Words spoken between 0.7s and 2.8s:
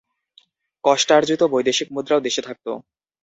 কষ্টার্জিত বৈদেশিক মুদ্রাও দেশে থাকত।